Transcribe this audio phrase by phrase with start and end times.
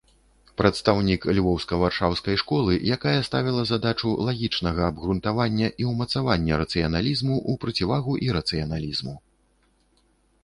[0.59, 9.15] Прадстаўнік львоўска-варшаўскай школы, якая ставіла задачу лагічнага абгрунтавання і ўмацавання рацыяналізму ў процівагу ірацыяналізму.